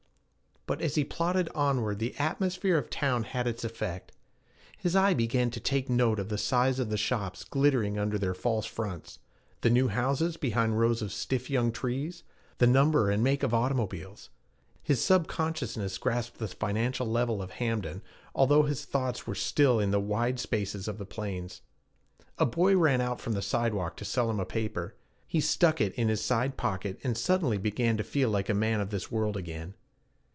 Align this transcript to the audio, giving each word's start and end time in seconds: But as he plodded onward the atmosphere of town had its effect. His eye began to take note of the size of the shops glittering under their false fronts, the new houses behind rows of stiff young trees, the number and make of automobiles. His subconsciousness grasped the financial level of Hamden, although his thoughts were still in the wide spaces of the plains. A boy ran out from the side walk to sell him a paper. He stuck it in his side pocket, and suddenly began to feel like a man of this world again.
But 0.67 0.79
as 0.81 0.93
he 0.95 1.03
plodded 1.03 1.49
onward 1.55 1.97
the 1.99 2.15
atmosphere 2.19 2.77
of 2.77 2.89
town 2.91 3.23
had 3.23 3.45
its 3.47 3.63
effect. 3.65 4.11
His 4.77 4.95
eye 4.95 5.13
began 5.15 5.49
to 5.51 5.59
take 5.59 5.89
note 5.89 6.17
of 6.19 6.29
the 6.29 6.37
size 6.37 6.77
of 6.79 6.89
the 6.91 6.97
shops 6.99 7.43
glittering 7.43 7.97
under 7.97 8.17
their 8.19 8.35
false 8.35 8.65
fronts, 8.67 9.17
the 9.61 9.69
new 9.71 9.87
houses 9.89 10.37
behind 10.37 10.79
rows 10.79 11.01
of 11.01 11.11
stiff 11.11 11.49
young 11.49 11.71
trees, 11.73 12.21
the 12.59 12.67
number 12.67 13.09
and 13.09 13.21
make 13.23 13.41
of 13.43 13.53
automobiles. 13.55 14.29
His 14.83 15.03
subconsciousness 15.03 15.97
grasped 15.97 16.37
the 16.37 16.47
financial 16.47 17.07
level 17.07 17.41
of 17.41 17.49
Hamden, 17.53 18.01
although 18.35 18.63
his 18.63 18.85
thoughts 18.85 19.25
were 19.27 19.35
still 19.35 19.79
in 19.79 19.89
the 19.91 19.99
wide 19.99 20.39
spaces 20.39 20.87
of 20.87 20.99
the 20.99 21.05
plains. 21.07 21.61
A 22.37 22.45
boy 22.45 22.77
ran 22.77 23.01
out 23.01 23.19
from 23.19 23.33
the 23.33 23.41
side 23.41 23.73
walk 23.73 23.97
to 23.97 24.05
sell 24.05 24.29
him 24.29 24.39
a 24.39 24.45
paper. 24.45 24.93
He 25.27 25.41
stuck 25.41 25.81
it 25.81 25.93
in 25.95 26.07
his 26.07 26.23
side 26.23 26.55
pocket, 26.55 26.99
and 27.03 27.17
suddenly 27.17 27.57
began 27.57 27.97
to 27.97 28.03
feel 28.03 28.29
like 28.29 28.47
a 28.47 28.53
man 28.53 28.79
of 28.79 28.91
this 28.91 29.11
world 29.11 29.35
again. 29.35 29.73